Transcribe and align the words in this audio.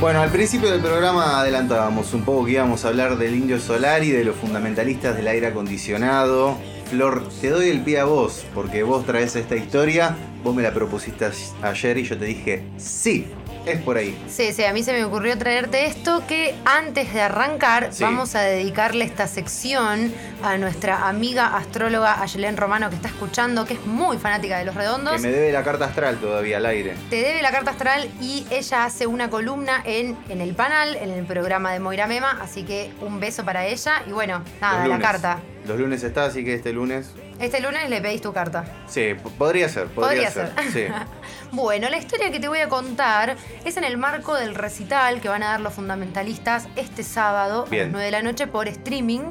Bueno, 0.00 0.22
al 0.22 0.30
principio 0.30 0.70
del 0.70 0.80
programa 0.80 1.40
adelantábamos 1.40 2.14
un 2.14 2.22
poco 2.24 2.46
que 2.46 2.52
íbamos 2.52 2.86
a 2.86 2.88
hablar 2.88 3.18
del 3.18 3.34
indio 3.34 3.60
solar 3.60 4.02
y 4.02 4.10
de 4.10 4.24
los 4.24 4.34
fundamentalistas 4.34 5.14
del 5.14 5.28
aire 5.28 5.48
acondicionado. 5.48 6.56
Flor, 6.88 7.28
te 7.42 7.50
doy 7.50 7.68
el 7.68 7.82
pie 7.82 7.98
a 8.00 8.06
vos, 8.06 8.46
porque 8.54 8.82
vos 8.82 9.04
traes 9.04 9.36
esta 9.36 9.56
historia, 9.56 10.16
vos 10.42 10.54
me 10.54 10.62
la 10.62 10.72
propusiste 10.72 11.30
ayer 11.60 11.98
y 11.98 12.04
yo 12.04 12.16
te 12.16 12.24
dije, 12.24 12.64
sí, 12.78 13.26
es 13.66 13.80
por 13.80 13.96
ahí. 13.96 14.18
Sí, 14.28 14.52
sí, 14.52 14.64
a 14.64 14.72
mí 14.72 14.82
se 14.82 14.92
me 14.92 15.04
ocurrió 15.04 15.36
traerte 15.38 15.86
esto 15.86 16.22
que 16.26 16.54
antes 16.64 17.12
de 17.12 17.20
arrancar 17.20 17.90
vamos 18.00 18.34
a 18.34 18.40
dedicarle 18.40 19.04
esta 19.04 19.26
sección 19.26 20.12
a 20.42 20.56
nuestra 20.56 21.08
amiga 21.08 21.56
astróloga 21.56 22.22
Ayelén 22.22 22.56
Romano 22.56 22.88
que 22.88 22.96
está 22.96 23.08
escuchando, 23.08 23.64
que 23.64 23.74
es 23.74 23.86
muy 23.86 24.18
fanática 24.18 24.58
de 24.58 24.64
los 24.64 24.74
redondos. 24.74 25.16
Que 25.16 25.28
me 25.28 25.32
debe 25.32 25.52
la 25.52 25.62
carta 25.62 25.86
astral 25.86 26.16
todavía 26.18 26.56
al 26.58 26.66
aire. 26.66 26.94
Te 27.10 27.16
debe 27.16 27.42
la 27.42 27.50
carta 27.50 27.72
astral 27.72 28.08
y 28.20 28.46
ella 28.50 28.84
hace 28.84 29.06
una 29.06 29.30
columna 29.30 29.82
en, 29.84 30.16
en 30.28 30.40
el 30.40 30.54
panel, 30.54 30.96
en 30.96 31.10
el 31.10 31.24
programa 31.24 31.72
de 31.72 31.80
Moira 31.80 32.06
Mema, 32.06 32.38
así 32.42 32.62
que 32.62 32.92
un 33.00 33.20
beso 33.20 33.44
para 33.44 33.66
ella 33.66 34.02
y 34.06 34.12
bueno, 34.12 34.42
nada, 34.60 34.86
la 34.86 34.98
carta. 34.98 35.38
Los 35.70 35.78
lunes 35.78 36.02
está, 36.02 36.24
así 36.24 36.44
que 36.44 36.54
este 36.54 36.72
lunes. 36.72 37.12
Este 37.38 37.60
lunes 37.60 37.88
le 37.88 38.00
pedís 38.00 38.20
tu 38.20 38.32
carta. 38.32 38.64
Sí, 38.88 39.14
podría 39.38 39.68
ser, 39.68 39.86
podría, 39.86 40.28
ser. 40.28 40.50
Sí. 40.72 40.86
bueno, 41.52 41.88
la 41.88 41.96
historia 41.96 42.32
que 42.32 42.40
te 42.40 42.48
voy 42.48 42.58
a 42.58 42.68
contar 42.68 43.36
es 43.64 43.76
en 43.76 43.84
el 43.84 43.96
marco 43.96 44.34
del 44.34 44.56
recital 44.56 45.20
que 45.20 45.28
van 45.28 45.44
a 45.44 45.50
dar 45.50 45.60
los 45.60 45.72
fundamentalistas 45.72 46.66
este 46.74 47.04
sábado 47.04 47.66
a 47.70 47.74
las 47.76 47.88
9 47.88 48.04
de 48.04 48.10
la 48.10 48.20
noche 48.20 48.48
por 48.48 48.66
streaming. 48.66 49.30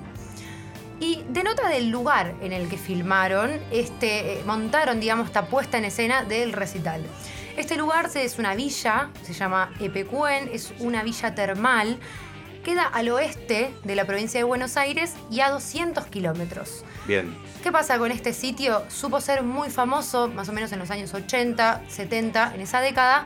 Y 1.02 1.25
denota 1.27 1.67
del 1.67 1.89
lugar 1.89 2.34
en 2.41 2.53
el 2.53 2.70
que 2.70 2.77
filmaron, 2.77 3.59
este, 3.70 4.40
eh, 4.40 4.43
montaron, 4.45 5.01
digamos, 5.01 5.27
esta 5.27 5.48
puesta 5.48 5.77
en 5.77 5.84
escena 5.84 6.23
del 6.23 6.53
recital. 6.53 7.03
Este 7.57 7.76
lugar 7.76 8.09
es 8.15 8.40
una 8.40 8.55
villa, 8.55 9.09
se 9.23 9.34
llama 9.34 9.73
Epecuen, 9.81 10.49
es 10.53 10.71
una 10.79 11.03
villa 11.03 11.35
termal 11.35 11.99
queda 12.63 12.84
al 12.84 13.10
oeste 13.10 13.74
de 13.84 13.96
la 13.96 14.05
provincia 14.05 14.40
de 14.40 14.43
Buenos 14.43 14.77
Aires 14.77 15.13
y 15.32 15.40
a 15.41 15.49
200 15.49 16.05
kilómetros. 16.07 16.84
Bien. 17.07 17.35
¿Qué 17.63 17.71
pasa 17.71 17.98
con 17.98 18.12
este 18.12 18.34
sitio? 18.34 18.84
Supo 18.90 19.21
ser 19.21 19.43
muy 19.43 19.70
famoso, 19.70 20.27
más 20.27 20.49
o 20.49 20.54
menos 20.54 20.71
en 20.71 20.80
los 20.80 20.91
años 20.91 21.13
80, 21.13 21.84
70, 21.87 22.55
en 22.55 22.62
esa 22.62 22.82
década, 22.82 23.26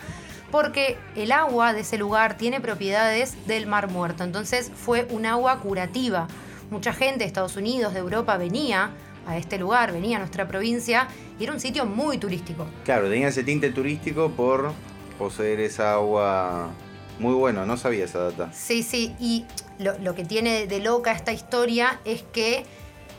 porque 0.52 0.98
el 1.16 1.32
agua 1.32 1.74
de 1.74 1.82
ese 1.82 1.98
lugar 1.98 2.38
tiene 2.38 2.62
propiedades 2.62 3.48
del 3.48 3.68
Mar 3.68 3.90
Muerto. 3.90 4.24
Entonces 4.24 4.72
fue 4.74 5.08
un 5.10 5.26
agua 5.26 5.60
curativa. 5.60 6.28
Mucha 6.70 6.94
gente 6.94 7.20
de 7.20 7.26
Estados 7.26 7.56
Unidos, 7.56 7.94
de 7.94 8.00
Europa, 8.00 8.38
venía 8.38 8.92
a 9.28 9.38
este 9.38 9.58
lugar, 9.58 9.92
venía 9.94 10.18
a 10.18 10.20
nuestra 10.20 10.48
provincia 10.48 11.08
y 11.40 11.44
era 11.44 11.54
un 11.54 11.60
sitio 11.60 11.86
muy 11.86 12.18
turístico. 12.18 12.68
Claro, 12.84 13.10
tenía 13.10 13.30
ese 13.30 13.44
tinte 13.44 13.70
turístico 13.72 14.32
por 14.32 14.74
poseer 15.18 15.60
esa 15.60 15.94
agua 15.94 16.72
muy 17.20 17.34
bueno, 17.34 17.66
no 17.66 17.78
sabía 17.78 18.06
esa 18.06 18.20
data. 18.20 18.52
Sí, 18.54 18.84
sí, 18.84 19.16
y 19.20 19.46
lo, 19.80 20.16
que 20.16 20.26
tiene 20.26 20.68
de 20.68 20.80
loca 20.80 21.12
esta 21.12 21.32
historia 21.32 22.00
es 22.06 22.24
que 22.24 22.66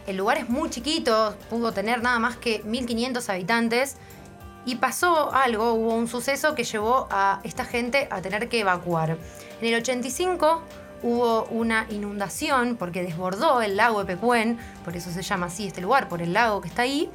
el 0.06 0.16
lugar 0.16 0.38
es 0.38 0.48
muy 0.48 0.70
chiquito, 0.70 1.36
pudo 1.48 1.72
tener 1.72 2.02
nada 2.02 2.18
más 2.18 2.36
que 2.36 2.62
1500 2.64 3.28
habitantes 3.28 3.96
y 4.66 4.76
pasó 4.76 5.32
algo, 5.32 5.74
hubo 5.74 5.94
un 5.94 6.08
suceso 6.08 6.54
que 6.54 6.64
llevó 6.64 7.06
a 7.10 7.40
esta 7.44 7.64
gente 7.64 8.08
a 8.10 8.20
tener 8.20 8.48
que 8.48 8.60
evacuar. 8.60 9.18
En 9.60 9.68
el 9.68 9.74
85 9.80 10.62
hubo 11.02 11.44
una 11.44 11.86
inundación 11.90 12.76
porque 12.76 13.02
desbordó 13.02 13.62
el 13.62 13.76
lago 13.76 14.00
de 14.04 14.14
Pecuén, 14.14 14.58
por 14.84 14.96
eso 14.96 15.10
se 15.10 15.22
llama 15.22 15.46
así 15.46 15.66
este 15.66 15.80
lugar, 15.80 16.08
por 16.08 16.22
el 16.22 16.32
lago 16.32 16.60
que 16.60 16.68
está 16.68 16.82
ahí, 16.82 17.10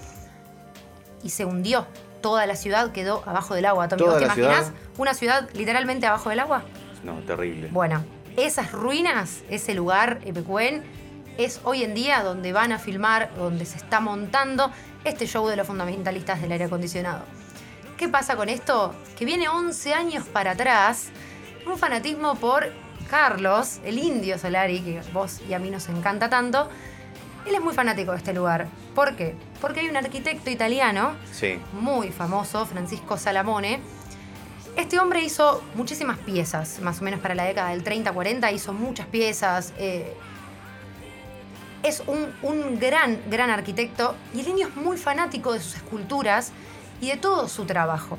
y 1.23 1.30
se 1.30 1.45
hundió 1.45 1.86
toda 2.22 2.45
la 2.45 2.56
ciudad 2.56 2.92
quedó 2.92 3.23
abajo 3.25 3.56
del 3.56 3.66
agua. 3.66 3.88
¿Te 3.88 4.03
imaginas 4.03 4.72
una 4.98 5.14
ciudad 5.14 5.50
literalmente 5.53 6.06
abajo 6.06 6.30
del 6.30 6.39
agua? 6.39 6.64
No, 7.03 7.16
terrible. 7.20 7.70
Bueno, 7.72 8.03
esas 8.38 8.72
ruinas, 8.72 9.44
ese 9.50 9.73
lugar, 9.73 10.20
Epecuén, 10.26 10.84
es 11.38 11.61
hoy 11.64 11.84
en 11.84 11.94
día 11.94 12.22
donde 12.23 12.52
van 12.52 12.72
a 12.72 12.80
filmar, 12.80 13.32
donde 13.38 13.66
se 13.66 13.77
está 13.77 13.99
montando 13.99 14.71
este 15.04 15.26
show 15.26 15.48
de 15.48 15.55
los 15.55 15.66
fundamentalistas 15.66 16.42
del 16.42 16.52
aire 16.52 16.66
acondicionado. 16.66 17.23
¿Qué 17.98 18.10
pasa 18.10 18.36
con 18.36 18.49
esto? 18.49 18.93
Que 19.17 19.26
viene 19.26 19.49
11 19.49 19.93
años 19.93 20.26
para 20.26 20.52
atrás, 20.52 21.10
un 21.66 21.77
fanatismo 21.77 22.36
por 22.36 22.72
Carlos, 23.10 23.80
el 23.83 23.98
indio 23.99 24.38
Solari, 24.38 24.82
que 24.82 25.02
vos 25.11 25.42
y 25.48 25.54
a 25.54 25.60
mí 25.60 25.70
nos 25.70 25.89
encanta 25.89 26.30
tanto, 26.30 26.70
él 27.45 27.55
es 27.55 27.61
muy 27.61 27.73
fanático 27.73 28.11
de 28.11 28.17
este 28.17 28.33
lugar. 28.33 28.67
¿Por 28.95 29.16
qué? 29.16 29.36
Porque 29.61 29.82
hay 29.82 29.89
un 29.89 29.98
arquitecto 29.98 30.50
italiano 30.50 31.14
muy 31.73 32.11
famoso, 32.11 32.66
Francisco 32.66 33.17
Salamone. 33.17 33.80
Este 34.76 35.00
hombre 35.00 35.23
hizo 35.23 35.61
muchísimas 35.76 36.17
piezas, 36.20 36.80
más 36.82 37.02
o 37.02 37.04
menos 37.04 37.20
para 37.20 37.36
la 37.36 37.44
década 37.44 37.70
del 37.70 37.83
30-40, 37.83 38.54
hizo 38.54 38.73
muchas 38.73 39.08
piezas. 39.08 39.73
Eh, 39.78 40.14
es 41.83 42.04
un, 42.08 42.28
un, 42.42 42.80
gran, 42.80 43.20
gran 43.30 43.49
arquitecto 43.49 44.16
y 44.33 44.42
el 44.42 44.48
indio 44.49 44.67
es 44.67 44.76
muy 44.76 44.98
fanático 44.98 45.54
de 45.54 45.60
sus 45.60 45.76
esculturas 45.76 46.52
y 47.02 47.10
de 47.10 47.17
todo 47.17 47.48
su 47.48 47.66
trabajo. 47.66 48.17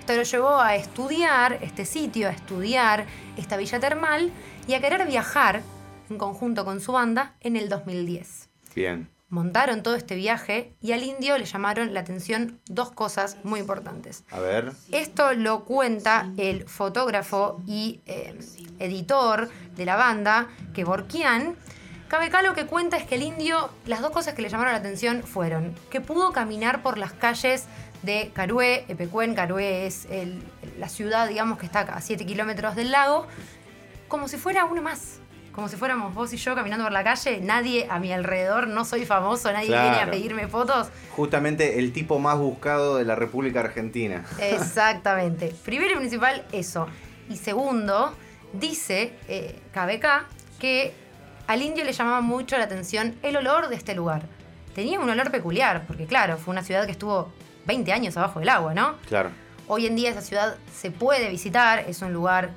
Esto 0.00 0.16
lo 0.16 0.22
llevó 0.22 0.58
a 0.58 0.74
estudiar 0.74 1.58
este 1.62 1.84
sitio, 1.84 2.28
a 2.28 2.32
estudiar 2.32 3.06
esta 3.36 3.56
villa 3.56 3.78
termal 3.78 4.32
y 4.66 4.74
a 4.74 4.80
querer 4.80 5.06
viajar 5.06 5.62
en 6.10 6.18
conjunto 6.18 6.64
con 6.64 6.80
su 6.80 6.92
banda 6.92 7.34
en 7.40 7.56
el 7.56 7.68
2010. 7.68 8.51
Bien. 8.74 9.08
Montaron 9.28 9.82
todo 9.82 9.94
este 9.94 10.14
viaje 10.14 10.74
y 10.82 10.92
al 10.92 11.02
indio 11.02 11.38
le 11.38 11.46
llamaron 11.46 11.94
la 11.94 12.00
atención 12.00 12.60
dos 12.66 12.90
cosas 12.90 13.38
muy 13.44 13.60
importantes. 13.60 14.24
A 14.30 14.40
ver. 14.40 14.72
Esto 14.90 15.32
lo 15.32 15.64
cuenta 15.64 16.30
el 16.36 16.68
fotógrafo 16.68 17.62
y 17.66 18.02
eh, 18.04 18.38
editor 18.78 19.48
de 19.74 19.86
la 19.86 19.96
banda, 19.96 20.48
que 20.74 20.84
Borquian. 20.84 21.56
Cabe 22.08 22.30
lo 22.42 22.52
que 22.52 22.66
cuenta 22.66 22.98
es 22.98 23.06
que 23.06 23.14
el 23.14 23.22
indio, 23.22 23.70
las 23.86 24.02
dos 24.02 24.10
cosas 24.10 24.34
que 24.34 24.42
le 24.42 24.50
llamaron 24.50 24.74
la 24.74 24.80
atención 24.80 25.22
fueron 25.22 25.74
que 25.88 26.02
pudo 26.02 26.32
caminar 26.32 26.82
por 26.82 26.98
las 26.98 27.14
calles 27.14 27.64
de 28.02 28.32
Carué, 28.34 28.84
Epecuén, 28.88 29.34
Carué 29.34 29.86
es 29.86 30.06
la 30.78 30.90
ciudad, 30.90 31.26
digamos, 31.26 31.58
que 31.58 31.64
está 31.64 31.80
a 31.80 32.02
7 32.02 32.26
kilómetros 32.26 32.76
del 32.76 32.90
lago, 32.90 33.26
como 34.08 34.28
si 34.28 34.36
fuera 34.36 34.66
uno 34.66 34.82
más 34.82 35.21
como 35.52 35.68
si 35.68 35.76
fuéramos 35.76 36.14
vos 36.14 36.32
y 36.32 36.38
yo 36.38 36.54
caminando 36.54 36.84
por 36.84 36.92
la 36.92 37.04
calle, 37.04 37.40
nadie 37.40 37.86
a 37.90 37.98
mi 37.98 38.12
alrededor, 38.12 38.68
no 38.68 38.84
soy 38.84 39.04
famoso, 39.04 39.52
nadie 39.52 39.68
viene 39.68 40.00
a 40.00 40.10
pedirme 40.10 40.48
fotos. 40.48 40.88
Justamente 41.10 41.78
el 41.78 41.92
tipo 41.92 42.18
más 42.18 42.38
buscado 42.38 42.96
de 42.96 43.04
la 43.04 43.14
República 43.14 43.60
Argentina. 43.60 44.24
Exactamente. 44.38 45.54
Primero 45.64 45.94
y 45.94 45.96
principal, 45.96 46.44
eso. 46.52 46.86
Y 47.28 47.36
segundo, 47.36 48.14
dice 48.54 49.12
eh, 49.28 49.60
KBK 49.72 50.58
que 50.58 50.94
al 51.46 51.60
indio 51.60 51.84
le 51.84 51.92
llamaba 51.92 52.22
mucho 52.22 52.56
la 52.56 52.64
atención 52.64 53.14
el 53.22 53.36
olor 53.36 53.68
de 53.68 53.76
este 53.76 53.94
lugar. 53.94 54.22
Tenía 54.74 54.98
un 55.00 55.10
olor 55.10 55.30
peculiar, 55.30 55.84
porque 55.86 56.06
claro, 56.06 56.38
fue 56.38 56.52
una 56.52 56.62
ciudad 56.62 56.86
que 56.86 56.92
estuvo 56.92 57.30
20 57.66 57.92
años 57.92 58.16
abajo 58.16 58.40
del 58.40 58.48
agua, 58.48 58.72
¿no? 58.72 58.96
Claro. 59.06 59.30
Hoy 59.68 59.86
en 59.86 59.96
día 59.96 60.10
esa 60.10 60.22
ciudad 60.22 60.56
se 60.74 60.90
puede 60.90 61.28
visitar, 61.28 61.80
es 61.80 62.00
un 62.00 62.12
lugar 62.14 62.50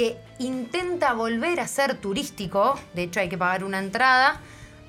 que 0.00 0.16
intenta 0.38 1.12
volver 1.12 1.60
a 1.60 1.68
ser 1.68 1.94
turístico, 1.94 2.80
de 2.94 3.02
hecho 3.02 3.20
hay 3.20 3.28
que 3.28 3.36
pagar 3.36 3.64
una 3.64 3.78
entrada, 3.78 4.40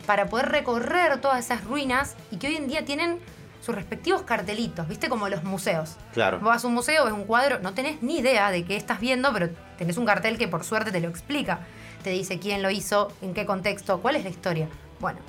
para 0.06 0.28
poder 0.28 0.48
recorrer 0.48 1.20
todas 1.20 1.44
esas 1.44 1.66
ruinas 1.66 2.16
y 2.32 2.38
que 2.38 2.48
hoy 2.48 2.56
en 2.56 2.70
día 2.70 2.86
tienen 2.86 3.20
sus 3.62 3.76
respectivos 3.76 4.22
cartelitos, 4.22 4.88
¿viste? 4.88 5.10
Como 5.10 5.28
los 5.28 5.44
museos. 5.44 5.98
Claro. 6.14 6.40
Vos 6.40 6.48
vas 6.48 6.64
a 6.64 6.68
un 6.70 6.76
museo, 6.76 7.04
ves 7.04 7.14
un 7.14 7.26
cuadro, 7.26 7.60
no 7.60 7.74
tenés 7.74 8.02
ni 8.02 8.20
idea 8.20 8.52
de 8.52 8.64
qué 8.64 8.78
estás 8.78 9.02
viendo, 9.02 9.34
pero 9.34 9.50
tenés 9.78 9.98
un 9.98 10.06
cartel 10.06 10.38
que 10.38 10.48
por 10.48 10.64
suerte 10.64 10.94
te 10.94 11.02
lo 11.02 11.10
explica. 11.10 11.60
Te 12.06 12.12
dice 12.12 12.40
quién 12.40 12.62
lo 12.62 12.70
hizo, 12.70 13.12
en 13.22 13.34
qué 13.34 13.46
contexto, 13.46 14.00
cuál 14.00 14.16
es 14.16 14.24
la 14.24 14.30
historia. 14.30 14.70
Bueno, 15.02 15.20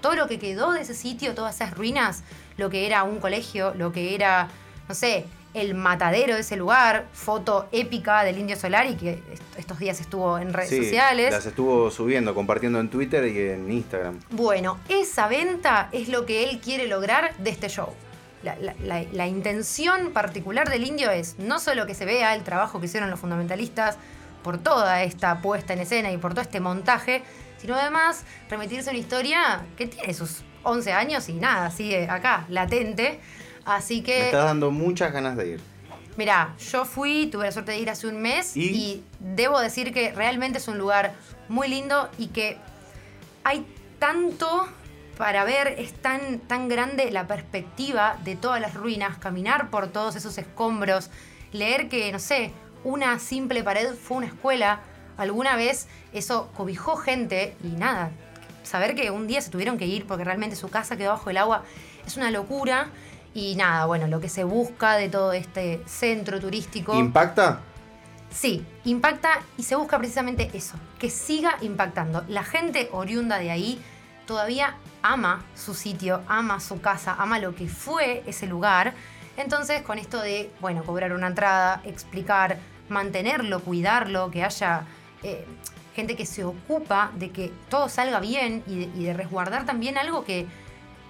todo 0.00 0.14
lo 0.14 0.28
que 0.28 0.38
quedó 0.38 0.70
de 0.70 0.82
ese 0.82 0.94
sitio, 0.94 1.34
todas 1.34 1.56
esas 1.56 1.76
ruinas, 1.76 2.22
lo 2.58 2.70
que 2.70 2.86
era 2.86 3.02
un 3.02 3.18
colegio, 3.18 3.74
lo 3.74 3.90
que 3.90 4.14
era, 4.14 4.46
no 4.88 4.94
sé, 4.94 5.26
el 5.54 5.74
matadero 5.74 6.34
de 6.34 6.40
ese 6.40 6.56
lugar, 6.56 7.06
foto 7.12 7.68
épica 7.72 8.24
del 8.24 8.38
Indio 8.38 8.56
Solari 8.56 8.94
que 8.96 9.22
estos 9.56 9.78
días 9.78 10.00
estuvo 10.00 10.38
en 10.38 10.52
redes 10.52 10.70
sí, 10.70 10.84
sociales. 10.84 11.30
Las 11.30 11.46
estuvo 11.46 11.90
subiendo, 11.90 12.34
compartiendo 12.34 12.80
en 12.80 12.88
Twitter 12.88 13.26
y 13.26 13.50
en 13.50 13.70
Instagram. 13.70 14.18
Bueno, 14.30 14.78
esa 14.88 15.28
venta 15.28 15.88
es 15.92 16.08
lo 16.08 16.24
que 16.24 16.48
él 16.48 16.60
quiere 16.60 16.86
lograr 16.86 17.36
de 17.36 17.50
este 17.50 17.68
show. 17.68 17.90
La, 18.42 19.26
intención 19.28 20.12
particular 20.12 20.68
del 20.68 20.84
indio 20.84 21.10
es 21.10 21.38
no 21.38 21.60
solo 21.60 21.86
que 21.86 21.94
se 21.94 22.04
vea 22.04 22.34
el 22.34 22.42
trabajo 22.42 22.80
que 22.80 22.86
hicieron 22.86 23.08
los 23.08 23.20
fundamentalistas 23.20 23.98
por 24.42 24.58
toda 24.58 25.04
esta 25.04 25.40
puesta 25.40 25.74
en 25.74 25.80
escena 25.80 26.10
y 26.10 26.16
por 26.16 26.32
todo 26.32 26.42
este 26.42 26.58
montaje, 26.58 27.22
sino 27.58 27.76
además 27.76 28.24
remitirse 28.50 28.90
a 28.90 28.92
una 28.92 28.98
historia 28.98 29.64
que 29.76 29.86
tiene 29.86 30.12
sus 30.12 30.42
11 30.64 30.92
años 30.92 31.28
y 31.28 31.34
nada, 31.34 31.70
sigue 31.70 32.08
acá, 32.08 32.44
latente 32.48 33.20
Así 33.64 34.02
que. 34.02 34.18
Me 34.18 34.24
estás 34.26 34.44
dando 34.44 34.70
muchas 34.70 35.12
ganas 35.12 35.36
de 35.36 35.48
ir. 35.48 35.60
Mirá, 36.16 36.54
yo 36.58 36.84
fui, 36.84 37.28
tuve 37.28 37.44
la 37.46 37.52
suerte 37.52 37.72
de 37.72 37.78
ir 37.78 37.88
hace 37.88 38.06
un 38.06 38.20
mes 38.20 38.54
¿Y? 38.54 39.02
debo 39.18 39.58
decir 39.60 39.94
que 39.94 40.12
realmente 40.12 40.58
es 40.58 40.68
un 40.68 40.76
lugar 40.76 41.14
muy 41.48 41.68
lindo 41.68 42.10
y 42.18 42.26
que 42.26 42.58
hay 43.44 43.64
tanto 43.98 44.68
para 45.16 45.44
ver, 45.44 45.68
es 45.78 45.94
tan, 45.94 46.38
tan 46.40 46.68
grande 46.68 47.10
la 47.10 47.26
perspectiva 47.26 48.18
de 48.24 48.36
todas 48.36 48.60
las 48.60 48.74
ruinas, 48.74 49.16
caminar 49.16 49.70
por 49.70 49.88
todos 49.88 50.14
esos 50.14 50.36
escombros, 50.36 51.08
leer 51.52 51.88
que, 51.88 52.12
no 52.12 52.18
sé, 52.18 52.52
una 52.84 53.18
simple 53.18 53.62
pared 53.62 53.94
fue 53.94 54.18
una 54.18 54.26
escuela. 54.26 54.80
Alguna 55.16 55.56
vez 55.56 55.86
eso 56.12 56.50
cobijó 56.54 56.96
gente 56.96 57.56
y 57.64 57.68
nada. 57.68 58.10
Saber 58.64 58.94
que 58.94 59.10
un 59.10 59.26
día 59.26 59.40
se 59.40 59.50
tuvieron 59.50 59.78
que 59.78 59.86
ir 59.86 60.06
porque 60.06 60.24
realmente 60.24 60.56
su 60.56 60.68
casa 60.68 60.96
quedó 60.96 61.10
bajo 61.10 61.30
el 61.30 61.36
agua 61.38 61.64
es 62.06 62.16
una 62.16 62.30
locura. 62.30 62.90
Y 63.34 63.54
nada, 63.56 63.86
bueno, 63.86 64.06
lo 64.06 64.20
que 64.20 64.28
se 64.28 64.44
busca 64.44 64.96
de 64.96 65.08
todo 65.08 65.32
este 65.32 65.82
centro 65.86 66.38
turístico. 66.38 66.94
¿Impacta? 66.94 67.60
Sí, 68.30 68.64
impacta 68.84 69.42
y 69.58 69.62
se 69.62 69.76
busca 69.76 69.98
precisamente 69.98 70.50
eso, 70.54 70.76
que 70.98 71.10
siga 71.10 71.56
impactando. 71.60 72.24
La 72.28 72.42
gente 72.42 72.88
oriunda 72.92 73.38
de 73.38 73.50
ahí 73.50 73.82
todavía 74.26 74.76
ama 75.02 75.44
su 75.54 75.74
sitio, 75.74 76.22
ama 76.28 76.60
su 76.60 76.80
casa, 76.80 77.14
ama 77.18 77.38
lo 77.38 77.54
que 77.54 77.68
fue 77.68 78.22
ese 78.26 78.46
lugar. 78.46 78.94
Entonces, 79.36 79.82
con 79.82 79.98
esto 79.98 80.20
de, 80.20 80.50
bueno, 80.60 80.82
cobrar 80.84 81.12
una 81.12 81.26
entrada, 81.26 81.82
explicar, 81.84 82.58
mantenerlo, 82.88 83.60
cuidarlo, 83.60 84.30
que 84.30 84.44
haya 84.44 84.84
eh, 85.22 85.46
gente 85.94 86.16
que 86.16 86.26
se 86.26 86.44
ocupa 86.44 87.10
de 87.16 87.30
que 87.30 87.52
todo 87.68 87.88
salga 87.88 88.20
bien 88.20 88.62
y 88.66 89.04
de, 89.04 89.12
resguardar 89.12 89.66
también 89.66 89.98
algo 89.98 90.24
que, 90.24 90.46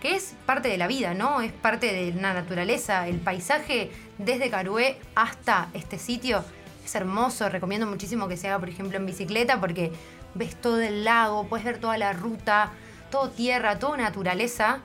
que, 0.02 0.16
es 0.16 0.34
parte 0.46 0.69
de 0.69 0.76
la 0.76 0.88
vida, 0.88 1.14
¿no? 1.14 1.40
Es 1.40 1.52
parte 1.52 1.93
de 1.93 2.12
la 2.20 2.34
naturaleza. 2.34 3.06
El 3.06 3.20
paisaje 3.20 3.90
desde 4.19 4.50
Carué 4.50 4.99
hasta 5.14 5.69
este 5.75 5.99
sitio 5.99 6.44
es 6.84 6.94
hermoso. 6.96 7.49
Recomiendo 7.49 7.87
muchísimo 7.87 8.26
que 8.26 8.37
se 8.37 8.49
haga, 8.49 8.58
por 8.58 8.69
ejemplo, 8.69 8.99
en 8.99 9.06
bicicleta 9.06 9.60
porque 9.60 9.93
ves 10.34 10.60
todo 10.60 10.81
el 10.81 11.04
lago, 11.04 11.46
puedes 11.46 11.64
ver 11.64 11.78
toda 11.78 11.96
la 11.99 12.12
ruta, 12.12 12.72
todo 13.10 13.31
tierra, 13.31 13.78
toda 13.78 13.96
naturaleza. 13.96 14.81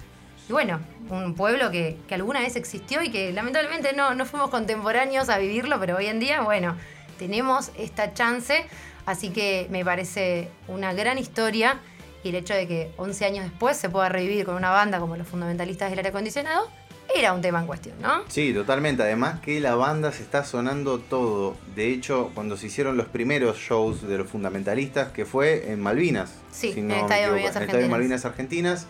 Y 0.48 0.54
bueno, 0.54 0.80
un 1.10 1.34
pueblo 1.34 1.72
que, 1.72 1.98
alguna 2.12 2.42
vez 2.42 2.56
existió 2.56 3.02
y 3.02 3.10
que 3.10 3.34
lamentablemente 3.34 3.94
no, 3.94 4.13
no 4.13 4.25
fuimos 4.25 4.52
contemporáneos 4.52 5.30
a 5.30 5.40
vivirlo, 5.40 5.80
pero 5.80 5.98
hoy 5.98 6.06
en 6.06 6.20
día, 6.20 6.42
bueno, 6.42 6.75
tenemos 7.18 7.72
esta 7.75 8.13
chance. 8.13 8.66
Así 9.08 9.30
que 9.30 9.68
me 9.72 9.84
parece 9.84 10.50
una 10.68 10.94
gran 10.94 11.18
historia 11.18 11.80
y 12.27 12.29
el 12.29 12.35
hecho 12.35 12.53
de 12.53 12.68
que 12.68 12.91
11 12.97 13.25
años 13.25 13.45
después 13.45 13.77
se 13.77 13.89
pueda 13.89 14.09
revivir 14.09 14.45
con 14.45 14.56
una 14.56 14.69
banda 14.69 15.00
como 15.00 15.15
los 15.15 15.27
fundamentalistas 15.27 15.89
del 15.89 16.00
aire 16.00 16.09
acondicionado 16.09 16.69
era 17.15 17.31
un 17.31 17.41
tema 17.41 17.62
en 17.62 17.68
cuestión, 17.68 17.95
¿no? 18.01 18.24
Sí, 18.27 18.53
totalmente. 18.53 19.01
Además 19.01 19.39
que 19.39 19.62
la 19.62 19.75
banda 19.75 20.12
se 20.12 20.24
está 20.24 20.44
sonando 20.44 21.00
todo. 21.00 21.56
De 21.74 21.89
hecho, 21.89 22.31
cuando 22.33 22.57
se 22.57 22.68
hicieron 22.68 22.97
los 22.97 23.07
primeros 23.07 23.57
shows 23.57 24.06
de 24.06 24.18
los 24.18 24.29
fundamentalistas, 24.29 25.13
que 25.13 25.25
fue 25.25 25.71
en 25.71 25.79
Malvinas. 25.79 26.33
Sí, 26.51 26.74
en 26.75 26.91
el 26.91 27.00
Estadio 27.00 27.29
Malvinas 27.29 27.56
Argentinas. 27.56 27.89
Malvinas 27.89 28.25
Argentinas. 28.25 28.88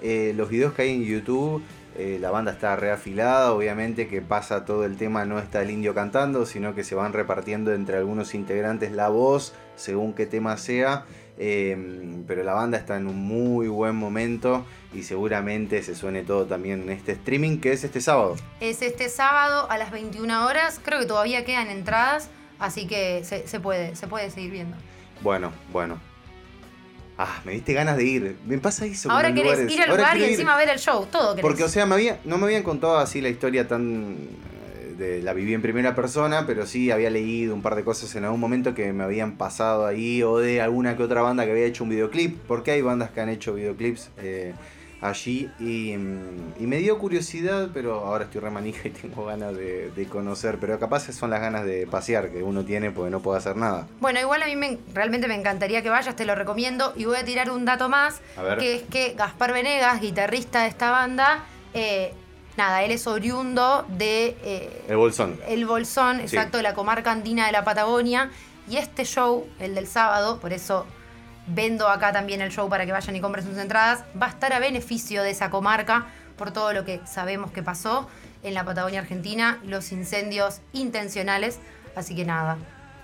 Eh, 0.00 0.32
los 0.34 0.48
videos 0.48 0.72
que 0.72 0.82
hay 0.82 0.94
en 0.94 1.04
YouTube, 1.04 1.62
eh, 1.98 2.18
la 2.20 2.30
banda 2.30 2.52
está 2.52 2.76
reafilada, 2.76 3.52
obviamente 3.52 4.06
que 4.06 4.22
pasa 4.22 4.64
todo 4.64 4.84
el 4.84 4.96
tema, 4.96 5.24
no 5.24 5.40
está 5.40 5.62
el 5.62 5.70
indio 5.70 5.94
cantando, 5.94 6.46
sino 6.46 6.72
que 6.76 6.84
se 6.84 6.94
van 6.94 7.12
repartiendo 7.12 7.74
entre 7.74 7.96
algunos 7.96 8.34
integrantes 8.34 8.92
la 8.92 9.08
voz, 9.08 9.52
según 9.74 10.12
qué 10.14 10.24
tema 10.24 10.56
sea. 10.58 11.06
Em, 11.40 12.24
pero 12.26 12.44
la 12.44 12.54
banda 12.54 12.78
está 12.78 12.96
en 12.96 13.08
un 13.08 13.16
muy 13.16 13.66
buen 13.66 13.96
momento 13.96 14.64
y 14.92 15.02
seguramente 15.02 15.82
se 15.82 15.96
suene 15.96 16.22
todo 16.22 16.46
también 16.46 16.82
en 16.82 16.90
este 16.90 17.12
streaming 17.12 17.58
que 17.58 17.72
es 17.72 17.82
este 17.82 18.00
sábado. 18.00 18.36
Es 18.60 18.80
este 18.82 19.08
sábado 19.08 19.68
a 19.68 19.76
las 19.76 19.90
21 19.90 20.46
horas, 20.46 20.80
creo 20.84 21.00
que 21.00 21.06
todavía 21.06 21.44
quedan 21.44 21.68
entradas, 21.68 22.30
así 22.60 22.86
que 22.86 23.24
se, 23.24 23.60
puede, 23.60 23.96
se 23.96 24.06
puede 24.06 24.30
seguir 24.30 24.52
viendo. 24.52 24.76
Bueno, 25.20 25.52
bueno. 25.72 26.07
Ah, 27.18 27.40
me 27.44 27.52
diste 27.52 27.72
ganas 27.72 27.96
de 27.96 28.04
ir. 28.04 28.36
Me 28.46 28.58
pasa 28.58 28.86
eso. 28.86 29.10
Ahora 29.10 29.34
querés 29.34 29.70
ir 29.70 29.82
al 29.82 29.90
lugar 29.90 30.16
y 30.16 30.24
encima 30.24 30.56
ver 30.56 30.68
el 30.68 30.78
show, 30.78 31.06
todo 31.10 31.34
querés. 31.34 31.42
Porque, 31.42 31.64
o 31.64 31.68
sea, 31.68 31.84
me 31.84 31.94
había, 31.94 32.20
no 32.24 32.38
me 32.38 32.44
habían 32.44 32.62
contado 32.62 32.98
así 32.98 33.20
la 33.20 33.28
historia 33.28 33.66
tan 33.66 34.16
la 34.98 35.32
viví 35.32 35.54
en 35.54 35.62
primera 35.62 35.94
persona, 35.94 36.44
pero 36.46 36.66
sí 36.66 36.90
había 36.90 37.10
leído 37.10 37.54
un 37.54 37.62
par 37.62 37.76
de 37.76 37.84
cosas 37.84 38.14
en 38.16 38.24
algún 38.24 38.40
momento 38.40 38.74
que 38.74 38.92
me 38.92 39.04
habían 39.04 39.36
pasado 39.36 39.86
ahí, 39.86 40.22
o 40.22 40.38
de 40.38 40.60
alguna 40.60 40.96
que 40.96 41.02
otra 41.04 41.22
banda 41.22 41.44
que 41.44 41.52
había 41.52 41.66
hecho 41.66 41.84
un 41.84 41.90
videoclip, 41.90 42.36
porque 42.46 42.72
hay 42.72 42.82
bandas 42.82 43.10
que 43.10 43.20
han 43.20 43.28
hecho 43.28 43.54
videoclips 43.54 44.10
eh, 44.18 44.54
allí, 45.00 45.50
y, 45.58 45.96
me 45.96 46.78
dio 46.78 46.98
curiosidad, 46.98 47.70
pero 47.72 48.00
ahora 48.00 48.24
estoy 48.24 48.40
remanija 48.40 48.88
y 48.88 48.90
tengo 48.90 49.24
ganas 49.24 49.56
de, 49.56 50.06
conocer, 50.10 50.58
pero 50.60 50.78
capaz 50.78 51.12
son 51.12 51.30
las 51.30 51.40
ganas 51.40 51.64
de 51.64 51.86
pasear 51.86 52.30
que 52.30 52.42
uno 52.42 52.64
tiene 52.64 52.90
porque 52.90 53.10
no 53.10 53.20
puede 53.20 53.38
hacer 53.38 53.56
nada. 53.56 53.86
Bueno, 54.00 54.20
igual 54.20 54.42
a 54.42 54.46
mí 54.46 54.56
me, 54.56 54.78
realmente 54.94 55.28
me 55.28 55.34
encantaría 55.34 55.82
que 55.82 55.90
vayas, 55.90 56.16
te 56.16 56.24
lo 56.24 56.34
recomiendo, 56.34 56.92
y 56.96 57.04
voy 57.04 57.16
a 57.16 57.24
tirar 57.24 57.50
un 57.50 57.64
dato 57.64 57.88
más, 57.88 58.20
que 58.58 58.76
es 58.76 58.82
que 58.82 59.14
Gaspar 59.14 59.52
Venegas, 59.52 60.00
guitarrista 60.00 60.62
de 60.62 60.68
esta 60.68 60.90
banda, 60.90 61.44
eh, 61.74 62.12
nada, 62.56 62.82
él 62.82 62.90
es 62.90 63.06
oriundo 63.06 63.86
de... 63.88 64.36
Eh, 64.42 64.84
el 64.88 64.96
Bolsón. 64.96 65.38
El 65.46 65.64
Bolsón, 65.66 66.20
exacto, 66.20 66.56
de 66.56 66.62
la 66.62 66.74
comarca 66.74 67.12
andina 67.12 67.46
de 67.46 67.52
la 67.52 67.64
Patagonia. 67.64 68.30
Y 68.68 68.76
este 68.76 69.04
show, 69.04 69.46
el 69.60 69.74
del 69.74 69.86
sábado, 69.86 70.40
por 70.40 70.52
eso 70.52 70.84
vendo 71.48 71.88
acá 71.88 72.12
también 72.12 72.40
el 72.40 72.50
show 72.50 72.68
para 72.68 72.86
que 72.86 72.92
vayan 72.92 73.16
y 73.16 73.20
compren 73.20 73.44
sus 73.44 73.58
entradas, 73.58 74.04
va 74.20 74.26
a 74.26 74.30
estar 74.30 74.52
a 74.52 74.58
beneficio 74.58 75.22
de 75.22 75.30
esa 75.30 75.50
comarca 75.50 76.06
por 76.36 76.52
todo 76.52 76.72
lo 76.72 76.84
que 76.84 77.00
sabemos 77.06 77.50
que 77.50 77.62
pasó 77.62 78.08
en 78.42 78.54
la 78.54 78.64
Patagonia 78.64 79.00
Argentina, 79.00 79.58
los 79.64 79.92
incendios 79.92 80.60
intencionales. 80.72 81.58
Así 81.96 82.14
que 82.14 82.24
nada, 82.24 82.58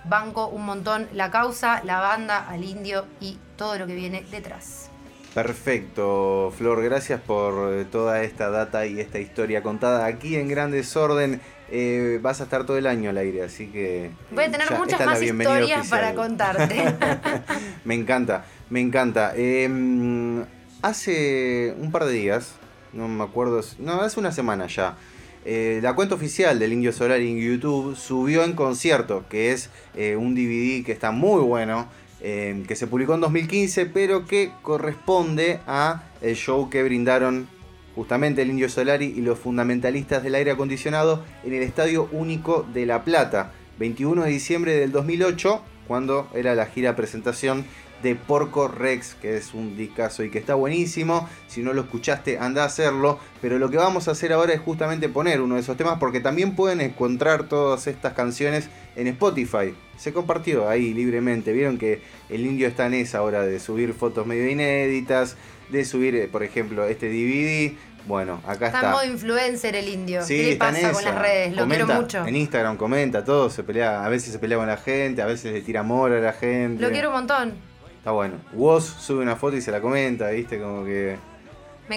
banco 0.05 0.47
un 0.47 0.65
montón 0.65 1.07
la 1.13 1.31
causa, 1.31 1.83
la 1.83 1.99
banda, 1.99 2.47
al 2.47 2.63
indio 2.63 3.05
y 3.19 3.37
todo 3.57 3.77
lo 3.77 3.87
que 3.87 3.95
viene 3.95 4.23
detrás. 4.31 4.89
Perfecto, 5.33 6.53
Flor, 6.57 6.81
gracias 6.81 7.19
por 7.19 7.73
eh, 7.73 7.83
toda 7.83 8.23
esta 8.23 8.49
data 8.49 8.85
y 8.85 9.01
esta 9.01 9.19
historia 9.19 9.61
contada 9.61 10.05
aquí 10.05 10.37
en 10.37 10.47
gran 10.47 10.71
desorden. 10.71 11.41
Eh, 11.69 12.19
vas 12.21 12.41
a 12.41 12.45
estar 12.45 12.65
todo 12.65 12.77
el 12.77 12.87
año 12.87 13.09
al 13.09 13.17
aire, 13.17 13.43
así 13.43 13.67
que... 13.67 14.11
Voy 14.31 14.43
a 14.45 14.51
tener 14.51 14.71
muchas 14.71 15.03
más 15.05 15.21
historias 15.21 15.87
para 15.87 16.13
contarte. 16.13 16.95
me 17.85 17.95
encanta, 17.95 18.45
me 18.69 18.81
encanta. 18.81 19.33
Em, 19.35 20.45
hace 20.81 21.75
un 21.79 21.91
par 21.91 22.05
de 22.05 22.13
días, 22.13 22.53
no 22.93 23.07
me 23.07 23.23
acuerdo, 23.23 23.61
no, 23.79 24.01
hace 24.01 24.19
una 24.19 24.31
semana 24.31 24.67
ya, 24.67 24.97
eh, 25.43 25.79
la 25.81 25.93
cuenta 25.93 26.15
oficial 26.15 26.59
del 26.59 26.73
Indio 26.73 26.91
Solar 26.91 27.19
en 27.19 27.37
YouTube 27.39 27.95
subió 27.95 28.43
en 28.43 28.53
concierto, 28.53 29.25
que 29.29 29.51
es 29.51 29.69
un 29.95 30.35
DVD 30.35 30.83
que 30.85 30.91
está 30.91 31.11
muy 31.11 31.41
bueno 31.41 31.87
Em, 32.27 32.65
que 32.65 32.75
se 32.75 32.87
publicó 32.87 33.13
en 33.13 33.21
2015, 33.21 33.85
pero 33.85 34.25
que 34.25 34.51
corresponde 34.63 35.59
a 35.67 36.05
el 36.21 36.35
show 36.35 36.71
que 36.71 36.81
brindaron 36.81 37.47
justamente 37.95 38.41
el 38.41 38.49
Indio 38.49 38.69
Solari 38.69 39.05
y 39.05 39.21
los 39.21 39.39
fundamentalistas 39.39 40.21
del 40.21 40.35
aire 40.35 40.51
acondicionado 40.51 41.23
en 41.43 41.53
el 41.53 41.63
Estadio 41.63 42.09
Único 42.11 42.65
de 42.73 42.85
La 42.85 43.03
Plata, 43.03 43.53
21 43.79 44.23
de 44.23 44.29
diciembre 44.29 44.75
del 44.75 44.91
2008, 44.91 45.61
cuando 45.87 46.27
era 46.33 46.55
la 46.55 46.65
gira 46.65 46.95
presentación 46.95 47.65
de 48.03 48.15
Porco 48.15 48.67
Rex, 48.67 49.15
que 49.15 49.37
es 49.37 49.53
un 49.53 49.77
discazo 49.77 50.23
y 50.23 50.29
que 50.29 50.37
está 50.37 50.53
buenísimo. 50.55 51.29
Si 51.47 51.61
no 51.61 51.73
lo 51.73 51.81
escuchaste, 51.81 52.37
anda 52.37 52.63
a 52.63 52.67
hacerlo. 52.67 53.19
Pero 53.41 53.57
lo 53.57 53.69
que 53.69 53.77
vamos 53.77 54.07
a 54.07 54.11
hacer 54.11 54.33
ahora 54.33 54.53
es 54.53 54.59
justamente 54.59 55.09
poner 55.09 55.41
uno 55.41 55.55
de 55.55 55.61
esos 55.61 55.77
temas, 55.77 55.97
porque 55.99 56.19
también 56.19 56.55
pueden 56.55 56.81
encontrar 56.81 57.47
todas 57.47 57.87
estas 57.87 58.13
canciones 58.13 58.69
en 58.95 59.07
Spotify 59.07 59.73
se 59.97 60.13
compartió 60.13 60.69
ahí 60.69 60.93
libremente. 60.93 61.53
Vieron 61.53 61.77
que 61.77 62.01
el 62.29 62.45
indio 62.45 62.67
está 62.67 62.87
en 62.87 62.95
esa 62.95 63.21
hora 63.21 63.43
de 63.43 63.59
subir 63.59 63.93
fotos 63.93 64.27
medio 64.27 64.49
inéditas, 64.49 65.37
de 65.69 65.85
subir, 65.85 66.15
eh, 66.15 66.27
por 66.27 66.43
ejemplo, 66.43 66.85
este 66.85 67.09
DVD. 67.09 67.73
Bueno, 68.07 68.39
acá 68.45 68.67
está. 68.67 68.67
Está 68.67 68.81
en 68.81 68.91
modo 68.91 69.05
influencer 69.05 69.75
el 69.75 69.89
indio. 69.89 70.23
Sí, 70.23 70.37
¿Qué 70.37 70.49
le 70.51 70.55
pasa 70.57 70.91
con 70.91 71.03
las 71.03 71.19
redes? 71.19 71.55
Lo 71.55 71.67
quiero 71.67 71.87
mucho. 71.87 72.25
En 72.25 72.35
Instagram 72.35 72.77
comenta 72.77 73.23
todo, 73.23 73.49
se 73.49 73.63
pelea, 73.63 74.05
a 74.05 74.09
veces 74.09 74.31
se 74.31 74.39
pelea 74.39 74.57
con 74.57 74.67
la 74.67 74.77
gente, 74.77 75.21
a 75.21 75.25
veces 75.25 75.53
le 75.53 75.61
tira 75.61 75.79
amor 75.79 76.11
a 76.11 76.19
la 76.19 76.33
gente. 76.33 76.81
Lo 76.83 76.91
quiero 76.91 77.09
un 77.09 77.15
montón. 77.15 77.53
Está 77.97 78.11
bueno. 78.11 78.35
Woz 78.53 78.85
sube 78.85 79.23
una 79.23 79.35
foto 79.35 79.57
y 79.57 79.61
se 79.61 79.71
la 79.71 79.81
comenta, 79.81 80.29
¿viste? 80.29 80.59
Como 80.59 80.85
que. 80.85 81.17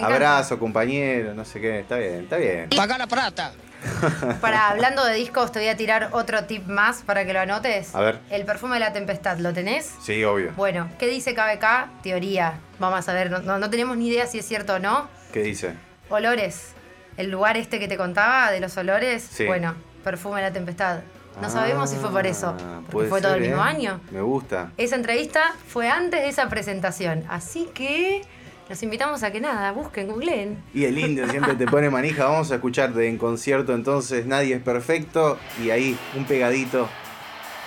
Abrazo, 0.01 0.57
compañero, 0.57 1.33
no 1.33 1.45
sé 1.45 1.61
qué. 1.61 1.79
Está 1.79 1.97
bien, 1.97 2.23
está 2.23 2.37
bien. 2.37 2.69
Paga 2.75 2.97
la 2.97 3.07
plata. 3.07 3.53
Para 4.41 4.69
hablando 4.69 5.05
de 5.05 5.13
discos, 5.15 5.51
te 5.51 5.59
voy 5.59 5.67
a 5.69 5.77
tirar 5.77 6.09
otro 6.11 6.43
tip 6.45 6.67
más 6.67 7.01
para 7.03 7.25
que 7.25 7.33
lo 7.33 7.39
anotes. 7.39 7.95
A 7.95 8.01
ver. 8.01 8.19
El 8.29 8.45
perfume 8.45 8.75
de 8.75 8.81
la 8.81 8.93
tempestad, 8.93 9.37
¿lo 9.37 9.53
tenés? 9.53 9.93
Sí, 10.01 10.23
obvio. 10.23 10.53
Bueno, 10.55 10.89
¿qué 10.97 11.07
dice 11.07 11.33
KBK? 11.33 12.01
Teoría. 12.01 12.59
Vamos 12.79 13.07
a 13.07 13.13
ver, 13.13 13.31
no, 13.43 13.69
tenemos 13.69 13.97
ni 13.97 14.07
idea 14.07 14.27
si 14.27 14.39
es 14.39 14.45
cierto 14.45 14.75
o 14.75 14.79
no. 14.79 15.07
¿Qué 15.33 15.43
dice? 15.43 15.73
Olores. 16.09 16.73
El 17.17 17.29
lugar 17.31 17.57
este 17.57 17.79
que 17.79 17.87
te 17.87 17.97
contaba 17.97 18.51
de 18.51 18.59
los 18.59 18.77
olores. 18.77 19.23
Sí. 19.23 19.45
Bueno, 19.45 19.75
perfume 20.03 20.37
de 20.37 20.47
la 20.47 20.53
tempestad. 20.53 21.01
No 21.41 21.49
sabemos 21.49 21.89
si 21.89 21.95
fue 21.95 22.11
por 22.11 22.27
eso. 22.27 22.55
Ah, 22.59 22.81
porque 22.89 23.07
fue 23.07 23.21
todo 23.21 23.35
el 23.35 23.41
mismo 23.41 23.57
¿eh? 23.57 23.69
año. 23.69 24.01
Me 24.11 24.21
gusta. 24.21 24.71
Esa 24.77 24.95
entrevista 24.95 25.55
fue 25.67 25.89
antes 25.89 26.21
de 26.21 26.27
esa 26.27 26.49
presentación. 26.49 27.23
Así 27.29 27.69
que 27.73 28.23
los 28.69 28.83
invitamos 28.83 29.23
a 29.23 29.31
que 29.31 29.41
nada, 29.41 29.71
busquen, 29.71 30.07
googleen. 30.07 30.63
Y 30.75 30.85
el 30.85 30.97
indio 30.99 31.27
siempre 31.27 31.55
te 31.55 31.65
pone 31.65 31.89
manija. 31.89 32.25
Vamos 32.25 32.51
a 32.51 32.55
escucharte 32.55 33.07
en 33.07 33.17
concierto 33.17 33.73
entonces 33.73 34.27
Nadie 34.27 34.55
es 34.55 34.61
Perfecto. 34.61 35.39
Y 35.63 35.71
ahí, 35.71 35.97
un 36.15 36.25
pegadito. 36.25 36.87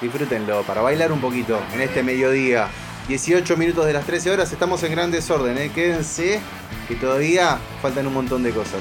Disfrútenlo 0.00 0.62
para 0.62 0.80
bailar 0.80 1.10
un 1.10 1.20
poquito 1.20 1.60
en 1.74 1.80
este 1.80 2.04
mediodía. 2.04 2.68
18 3.08 3.56
minutos 3.56 3.84
de 3.84 3.92
las 3.92 4.06
13 4.06 4.30
horas. 4.30 4.52
Estamos 4.52 4.80
en 4.84 4.92
gran 4.92 5.10
desorden. 5.10 5.58
¿eh? 5.58 5.72
Quédense 5.74 6.40
que 6.86 6.94
todavía 6.94 7.58
faltan 7.80 8.06
un 8.06 8.14
montón 8.14 8.44
de 8.44 8.52
cosas. 8.52 8.80